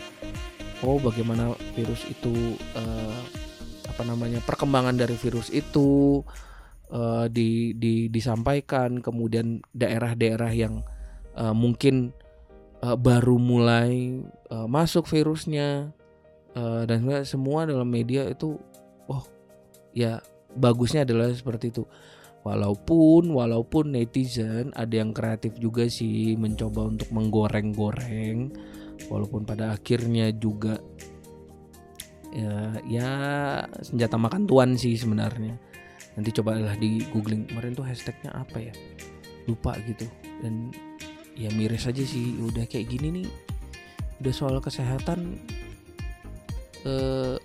[0.84, 3.20] oh bagaimana virus itu uh,
[3.90, 6.20] apa namanya perkembangan dari virus itu
[6.92, 9.02] uh, di, di disampaikan.
[9.04, 10.80] Kemudian daerah-daerah yang
[11.36, 12.16] uh, mungkin
[12.80, 15.92] uh, baru mulai uh, masuk virusnya
[16.56, 18.56] uh, dan semua dalam media itu
[19.10, 19.24] oh
[19.92, 20.22] ya
[20.56, 21.84] bagusnya adalah seperti itu.
[22.40, 28.48] Walaupun walaupun netizen ada yang kreatif juga sih mencoba untuk menggoreng-goreng
[29.08, 30.76] walaupun pada akhirnya juga
[32.34, 33.10] ya, ya
[33.80, 35.56] senjata makan tuan sih sebenarnya.
[36.18, 38.74] Nanti cobalah di googling kemarin tuh hashtagnya apa ya?
[39.46, 40.04] Lupa gitu.
[40.42, 40.74] Dan
[41.38, 43.28] ya miris aja sih udah kayak gini nih.
[44.20, 45.40] Udah soal kesehatan
[46.80, 47.36] eh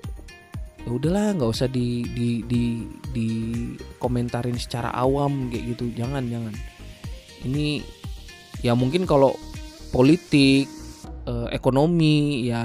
[0.85, 3.27] ya udahlah nggak usah di di di di
[3.97, 5.91] komentarin secara awam kayak gitu.
[5.95, 6.53] Jangan jangan.
[7.45, 7.81] Ini
[8.65, 9.37] ya mungkin kalau
[9.93, 10.65] politik
[11.25, 12.63] uh, ekonomi ya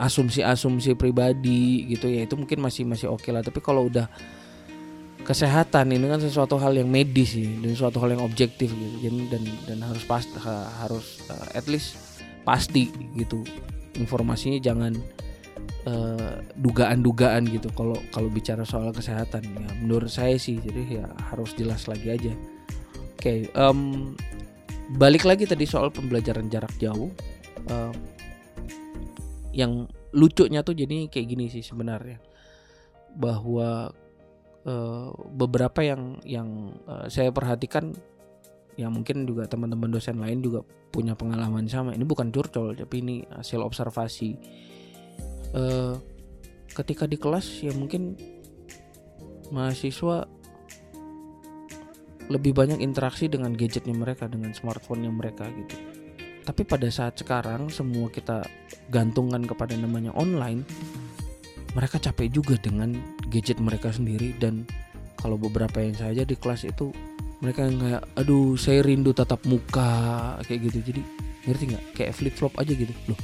[0.00, 3.44] asumsi-asumsi pribadi gitu ya itu mungkin masih masih oke okay lah.
[3.44, 4.08] Tapi kalau udah
[5.20, 8.96] kesehatan ini kan sesuatu hal yang medis sih dan sesuatu hal yang objektif gitu.
[9.04, 10.24] Dan dan, dan harus pas
[10.80, 12.00] harus uh, at least
[12.48, 13.44] pasti gitu.
[14.00, 14.96] Informasinya jangan
[15.84, 17.68] uh, dugaan-dugaan gitu.
[17.76, 22.32] Kalau kalau bicara soal kesehatan ya menurut saya sih jadi ya harus jelas lagi aja.
[23.20, 24.16] Oke okay, um,
[24.96, 27.14] balik lagi tadi soal pembelajaran jarak jauh
[27.70, 27.94] uh,
[29.54, 32.18] yang lucunya tuh jadi kayak gini sih sebenarnya.
[33.14, 33.90] Bahwa
[34.66, 37.94] uh, beberapa yang yang uh, saya perhatikan
[38.78, 41.94] ya mungkin juga teman-teman dosen lain juga punya pengalaman sama.
[41.94, 44.34] Ini bukan curcol tapi ini hasil observasi.
[45.50, 45.98] Uh,
[46.70, 48.14] ketika di kelas ya mungkin
[49.50, 50.30] mahasiswa
[52.30, 55.76] lebih banyak interaksi dengan gadgetnya mereka dengan smartphone-nya mereka gitu.
[56.46, 58.46] Tapi pada saat sekarang semua kita
[58.88, 60.64] gantungkan kepada namanya online
[61.76, 62.96] mereka capek juga dengan
[63.28, 64.34] gadget mereka sendiri.
[64.38, 64.64] Dan
[65.18, 66.94] kalau beberapa yang saya aja di kelas itu
[67.42, 70.78] mereka yang kayak aduh saya rindu tatap muka kayak gitu.
[70.94, 71.02] Jadi
[71.44, 71.84] ngerti nggak?
[71.98, 72.94] Kayak flip flop aja gitu.
[73.10, 73.20] Loh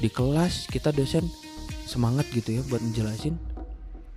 [0.00, 1.28] di kelas kita dosen
[1.84, 3.36] semangat gitu ya buat menjelasin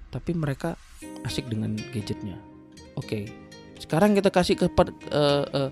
[0.09, 0.79] tapi mereka
[1.27, 2.39] asik dengan gadgetnya.
[2.95, 3.27] Oke
[3.79, 5.71] sekarang kita kasih ke uh, uh,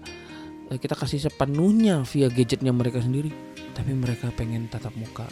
[0.80, 3.32] kita kasih sepenuhnya via gadgetnya mereka sendiri.
[3.76, 5.28] Tapi mereka pengen tatap muka.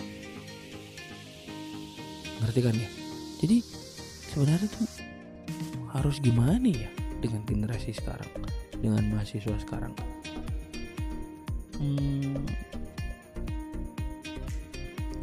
[2.40, 2.90] Ngerti kan ya?
[3.40, 3.58] Jadi
[4.32, 4.88] sebenarnya tuh
[5.96, 8.32] harus gimana ya dengan generasi sekarang?
[8.80, 9.92] Dengan mahasiswa sekarang?
[11.80, 12.44] Hmm,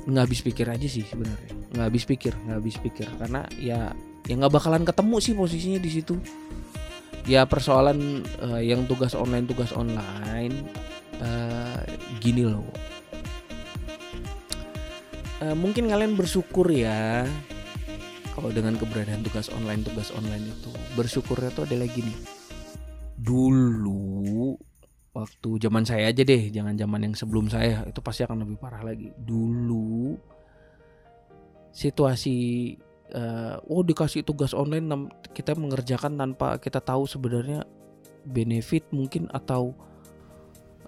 [0.09, 1.53] nggak habis pikir aja sih sebenarnya.
[1.73, 3.09] Nggak habis pikir nggak habis pikir.
[3.21, 3.93] Karena ya
[4.29, 6.17] ya nggak bakalan ketemu sih posisinya di situ
[7.27, 10.55] ya persoalan uh, yang tugas online tugas online
[11.19, 11.83] uh,
[12.23, 12.67] gini loh.
[15.43, 17.29] Uh, mungkin kalian bersyukur ya
[18.33, 20.71] kalau dengan keberadaan tugas online tugas online itu.
[20.95, 22.15] Bersyukurnya tuh adalah gini.
[23.19, 24.55] Dulu
[25.17, 28.87] waktu zaman saya aja deh jangan zaman yang sebelum saya itu pasti akan lebih parah
[28.87, 29.11] lagi.
[29.19, 30.15] Dulu
[31.75, 32.37] situasi
[33.15, 37.63] uh, oh dikasih tugas online kita mengerjakan tanpa kita tahu sebenarnya
[38.27, 39.77] benefit mungkin atau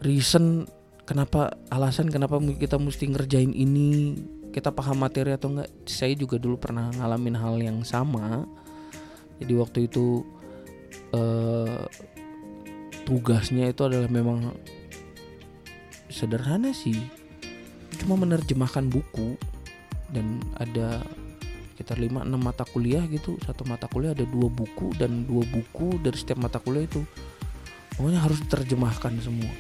[0.03, 0.67] reason
[1.09, 4.19] kenapa alasan kenapa kita mesti ngerjain ini.
[4.49, 5.71] Kita paham materi atau enggak?
[5.85, 8.49] Saya juga dulu pernah ngalamin hal yang sama.
[9.39, 10.25] Jadi waktu itu
[11.15, 11.85] uh,
[13.07, 14.57] tugasnya itu adalah memang
[16.09, 16.97] sederhana sih.
[18.03, 19.37] Cuma menerjemahkan buku
[20.11, 21.05] dan ada
[21.79, 23.38] sekitar 5-6 mata kuliah gitu.
[23.47, 27.07] Satu mata kuliah ada dua buku dan dua buku dari setiap mata kuliah itu
[27.95, 29.55] pokoknya harus diterjemahkan semua.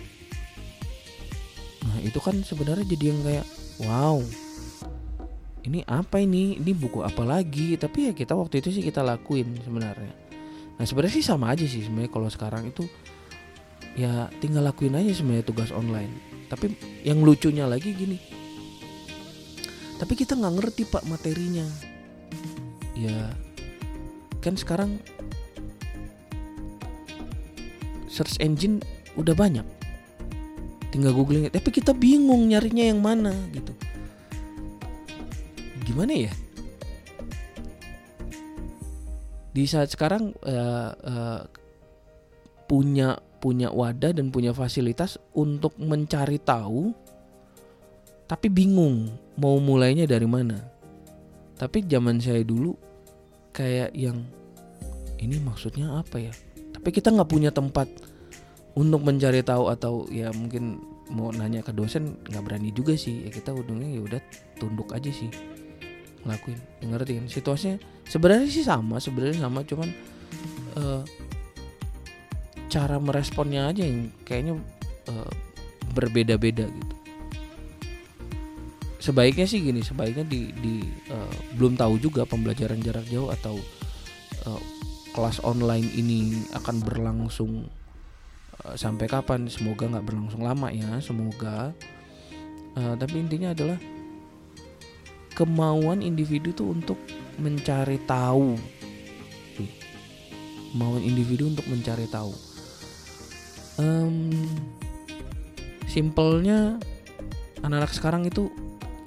[1.86, 3.46] Nah itu kan sebenarnya jadi yang kayak
[3.86, 4.18] wow
[5.62, 6.58] ini apa ini?
[6.58, 7.78] Ini buku apa lagi?
[7.78, 10.10] Tapi ya kita waktu itu sih kita lakuin sebenarnya.
[10.74, 12.82] Nah sebenarnya sih sama aja sih sebenarnya kalau sekarang itu.
[13.94, 16.10] Ya tinggal lakuin aja sebenarnya tugas online.
[16.50, 16.74] Tapi
[17.06, 18.18] yang lucunya lagi gini.
[20.02, 21.66] Tapi kita nggak ngerti pak materinya
[22.98, 23.30] ya
[24.42, 24.98] kan sekarang
[28.10, 28.82] search engine
[29.14, 29.66] udah banyak.
[30.88, 33.70] Tinggal googling tapi kita bingung nyarinya yang mana gitu.
[35.84, 36.32] Gimana ya?
[39.52, 41.42] Di saat sekarang uh, uh,
[42.68, 46.90] punya punya wadah dan punya fasilitas untuk mencari tahu
[48.28, 49.08] tapi bingung
[49.40, 50.77] mau mulainya dari mana.
[51.58, 52.78] Tapi zaman saya dulu
[53.50, 54.22] kayak yang
[55.18, 56.32] ini maksudnya apa ya?
[56.70, 57.90] Tapi kita nggak punya tempat
[58.78, 60.78] untuk mencari tahu atau ya mungkin
[61.10, 63.26] mau nanya ke dosen nggak berani juga sih.
[63.26, 64.20] Ya kita ujungnya ya udah
[64.62, 65.28] tunduk aja sih
[66.22, 66.58] ngelakuin.
[66.86, 67.26] Ngerti kan?
[67.26, 69.90] Situasinya sebenarnya sih sama sebenarnya sama cuman
[70.78, 71.02] uh,
[72.70, 74.54] cara meresponnya aja yang kayaknya
[75.10, 75.30] uh,
[75.96, 76.94] berbeda-beda gitu
[78.98, 83.54] sebaiknya sih gini sebaiknya di, di uh, belum tahu juga pembelajaran jarak jauh atau
[84.46, 84.62] uh,
[85.14, 87.66] kelas online ini akan berlangsung
[88.66, 89.46] uh, sampai kapan.
[89.46, 91.72] Semoga nggak berlangsung lama ya semoga.
[92.78, 93.78] Uh, tapi intinya adalah
[95.34, 96.98] kemauan individu tuh untuk
[97.38, 98.58] mencari tahu.
[100.74, 102.34] Kemauan individu untuk mencari tahu.
[103.78, 104.34] Um,
[105.86, 106.82] simpelnya
[107.62, 108.50] anak-anak sekarang itu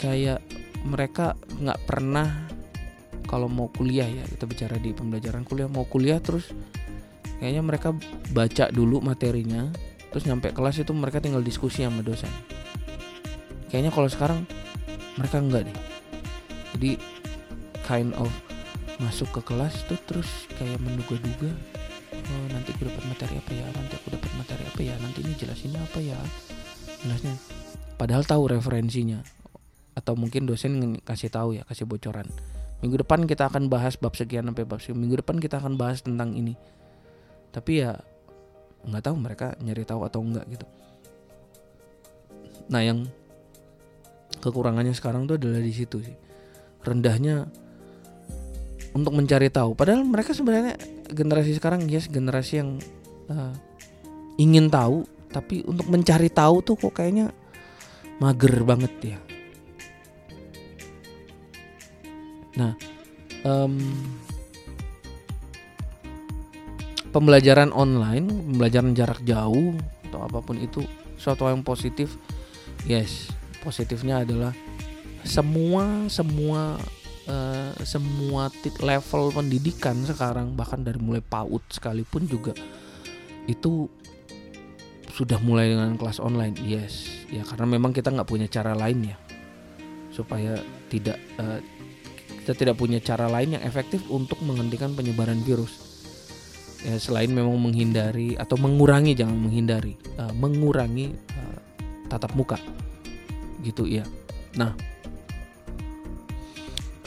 [0.02, 0.42] kayak
[0.82, 2.50] mereka nggak pernah
[3.30, 6.50] kalau mau kuliah ya kita bicara di pembelajaran kuliah mau kuliah terus
[7.38, 7.94] kayaknya mereka
[8.34, 9.70] baca dulu materinya
[10.12, 12.28] terus nyampe kelas itu mereka tinggal diskusi sama dosen.
[13.72, 14.44] Kayaknya kalau sekarang
[15.16, 15.78] mereka enggak deh.
[16.76, 16.92] Jadi
[17.88, 18.28] kind of
[19.00, 21.50] masuk ke kelas tuh terus kayak menduga-duga
[22.14, 25.34] oh, nanti aku dapat materi apa ya nanti aku dapat materi apa ya nanti ini
[25.34, 26.20] jelasinnya apa ya
[27.02, 27.34] jelasnya
[27.98, 29.26] padahal tahu referensinya
[29.92, 32.28] atau mungkin dosen kasih tahu ya kasih bocoran.
[32.82, 36.02] Minggu depan kita akan bahas bab sekian sampai bab sekian minggu depan kita akan bahas
[36.02, 36.58] tentang ini.
[37.52, 37.94] Tapi ya
[38.82, 40.66] nggak tahu mereka nyari tahu atau enggak gitu.
[42.72, 43.06] Nah yang
[44.42, 46.16] kekurangannya sekarang tuh adalah di situ sih.
[46.82, 47.46] Rendahnya
[48.98, 49.78] untuk mencari tahu.
[49.78, 50.80] Padahal mereka sebenarnya
[51.12, 52.80] generasi sekarang yes generasi yang
[53.30, 53.54] uh,
[54.40, 57.30] ingin tahu, tapi untuk mencari tahu tuh kok kayaknya
[58.18, 59.20] mager banget ya.
[62.62, 62.78] Nah,
[63.42, 63.74] um,
[67.10, 69.74] pembelajaran online, pembelajaran jarak jauh
[70.06, 70.86] atau apa pun itu
[71.18, 72.14] suatu yang positif.
[72.86, 73.34] Yes,
[73.66, 74.54] positifnya adalah
[75.26, 76.78] semua semua
[77.30, 78.50] uh, semua
[78.82, 82.54] level pendidikan sekarang bahkan dari mulai PAUD sekalipun juga
[83.46, 83.90] itu
[85.12, 89.18] sudah mulai dengan kelas online yes ya karena memang kita nggak punya cara lain ya
[90.10, 90.58] supaya
[90.90, 91.60] tidak uh,
[92.42, 95.90] kita tidak punya cara lain yang efektif untuk menghentikan penyebaran virus.
[96.82, 101.60] Ya selain memang menghindari atau mengurangi jangan menghindari uh, mengurangi uh,
[102.10, 102.58] tatap muka.
[103.62, 104.06] Gitu ya
[104.56, 104.76] nah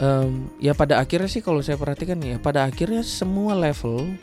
[0.01, 4.17] um, ya pada akhirnya sih kalau saya perhatikan ya pada akhirnya semua level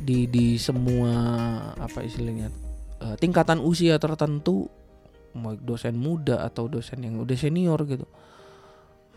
[0.00, 1.12] di di semua
[1.76, 2.52] apa istilahnya
[3.00, 4.68] uh, tingkatan usia tertentu
[5.36, 8.04] mau dosen muda atau dosen yang udah senior gitu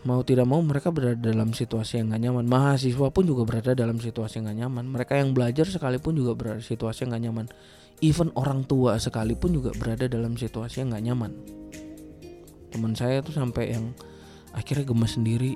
[0.04, 2.44] mau tidak mau mereka berada dalam situasi yang gak nyaman.
[2.44, 4.84] Mahasiswa pun juga berada dalam situasi yang gak nyaman.
[4.92, 7.46] Mereka yang belajar sekalipun juga berada dalam situasi yang gak nyaman.
[8.04, 11.32] Even orang tua sekalipun juga berada dalam situasi yang gak nyaman.
[12.68, 13.96] Teman saya tuh sampai yang
[14.52, 15.52] akhirnya gemes sendiri.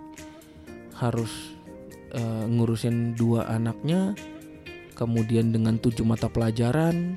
[0.97, 1.31] Harus
[2.17, 4.17] uh, ngurusin dua anaknya
[4.99, 7.15] kemudian dengan tujuh mata pelajaran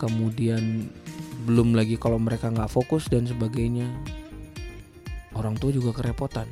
[0.00, 0.88] kemudian
[1.44, 3.90] belum lagi kalau mereka nggak fokus dan sebagainya
[5.34, 6.48] orang tua juga kerepotan.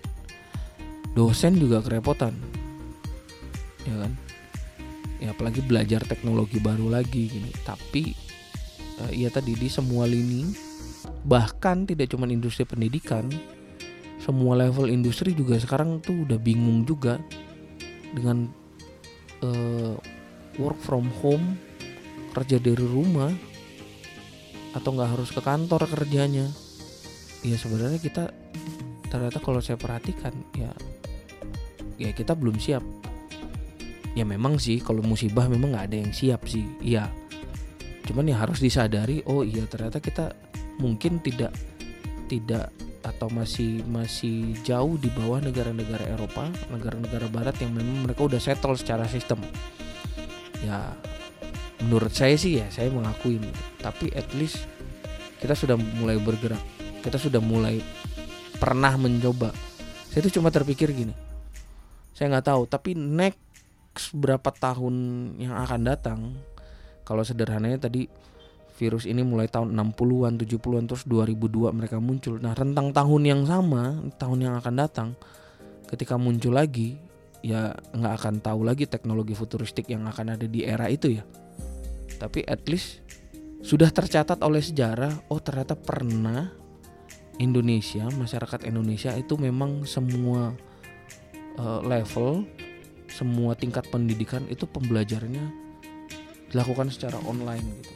[1.17, 2.37] Dosen juga kerepotan.
[3.89, 4.13] Ya kan?
[5.17, 7.53] Ya apalagi belajar teknologi baru lagi gini.
[7.65, 8.13] Tapi
[9.13, 10.53] ya tadi di semua lini
[11.29, 13.29] bahkan tidak cuma industri pendidikan
[14.17, 17.21] semua level industri juga sekarang tuh udah bingung juga
[18.11, 18.49] dengan
[19.45, 19.95] uh,
[20.59, 21.55] work from home
[22.35, 23.31] kerja dari rumah
[24.75, 26.51] atau nggak harus ke kantor kerjanya.
[27.47, 28.33] Ya sebenarnya kita
[29.09, 30.71] ternyata kalau saya perhatikan ya
[31.97, 32.83] ya kita belum siap.
[34.17, 37.09] Ya memang sih kalau musibah memang nggak ada yang siap sih iya.
[38.07, 40.33] Cuman ya harus disadari oh iya ternyata kita
[40.81, 41.53] mungkin tidak
[42.27, 42.73] tidak
[43.07, 48.75] atau masih masih jauh di bawah negara-negara Eropa, negara-negara Barat yang memang mereka udah settle
[48.75, 49.39] secara sistem.
[50.67, 50.91] Ya,
[51.87, 53.39] menurut saya sih ya saya mengakui,
[53.79, 54.67] tapi at least
[55.39, 56.59] kita sudah mulai bergerak,
[57.07, 57.79] kita sudah mulai
[58.57, 59.53] pernah mencoba
[60.11, 61.15] saya itu cuma terpikir gini
[62.17, 64.95] saya nggak tahu tapi next berapa tahun
[65.41, 66.21] yang akan datang
[67.07, 68.11] kalau sederhananya tadi
[68.77, 72.37] virus ini mulai tahun 60-an, 70-an terus 2002 mereka muncul.
[72.37, 75.09] Nah, rentang tahun yang sama, tahun yang akan datang
[75.89, 77.01] ketika muncul lagi
[77.41, 81.25] ya nggak akan tahu lagi teknologi futuristik yang akan ada di era itu ya.
[82.21, 83.01] Tapi at least
[83.65, 86.53] sudah tercatat oleh sejarah, oh ternyata pernah
[87.37, 90.57] Indonesia, masyarakat Indonesia itu memang semua
[91.61, 92.49] uh, level,
[93.13, 95.53] semua tingkat pendidikan itu pembelajarannya
[96.53, 97.93] dilakukan secara online gitu.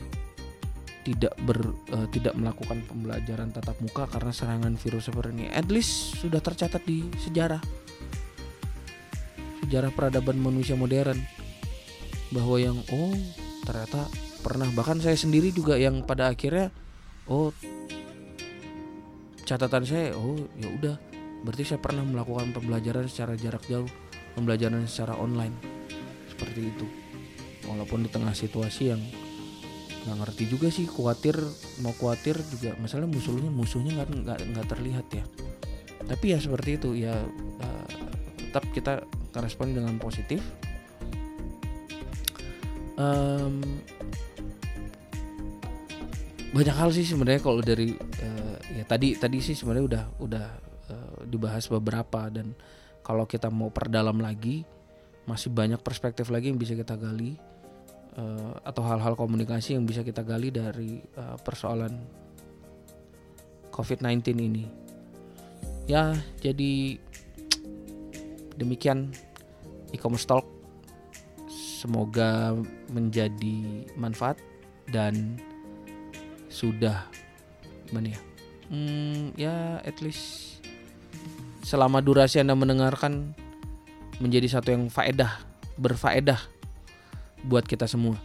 [1.00, 5.46] Tidak ber uh, tidak melakukan pembelajaran tatap muka karena serangan virus seperti ini.
[5.48, 7.62] At least sudah tercatat di sejarah.
[9.64, 11.16] Sejarah peradaban manusia modern
[12.30, 13.16] bahwa yang oh
[13.64, 14.06] ternyata
[14.44, 16.72] pernah bahkan saya sendiri juga yang pada akhirnya
[17.28, 17.52] oh
[19.50, 20.94] catatan saya oh ya udah.
[21.42, 23.88] Berarti saya pernah melakukan pembelajaran secara jarak jauh
[24.38, 25.56] pembelajaran secara online.
[26.30, 26.86] Seperti itu.
[27.66, 29.02] Walaupun di tengah situasi yang
[30.00, 31.34] nggak ngerti juga sih khawatir
[31.82, 32.78] mau khawatir juga.
[32.78, 35.24] Masalah musuhnya musuhnya nggak nggak nggak terlihat ya.
[36.06, 37.14] Tapi ya seperti itu ya
[37.60, 37.86] uh,
[38.38, 39.02] tetap kita
[39.42, 40.40] respon dengan positif.
[43.00, 43.64] Um,
[46.52, 48.39] banyak hal sih sebenarnya kalau dari uh,
[48.80, 50.46] ya tadi tadi sih sebenarnya udah udah
[50.88, 52.56] uh, dibahas beberapa dan
[53.04, 54.64] kalau kita mau perdalam lagi
[55.28, 57.36] masih banyak perspektif lagi yang bisa kita gali
[58.16, 61.92] uh, atau hal-hal komunikasi yang bisa kita gali dari uh, persoalan
[63.70, 64.64] COVID-19 ini.
[65.86, 66.98] Ya, jadi
[68.58, 69.14] demikian
[69.94, 70.46] e-commerce talk.
[71.80, 72.52] Semoga
[72.92, 74.36] menjadi manfaat
[74.92, 75.40] dan
[76.52, 77.08] sudah
[77.88, 78.29] gimana ya
[78.70, 80.62] hmm, ya at least
[81.66, 83.36] selama durasi anda mendengarkan
[84.22, 85.42] menjadi satu yang faedah
[85.76, 86.40] berfaedah
[87.44, 88.16] buat kita semua.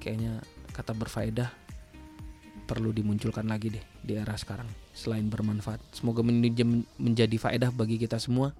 [0.00, 0.40] Kayaknya
[0.72, 1.50] kata berfaedah
[2.66, 5.80] perlu dimunculkan lagi deh di era sekarang selain bermanfaat.
[5.96, 8.52] Semoga menjadi faedah bagi kita semua